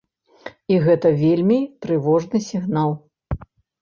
І 0.73 0.77
гэта 0.85 1.11
вельмі 1.23 1.57
трывожны 1.87 2.37
сігнал. 2.49 2.89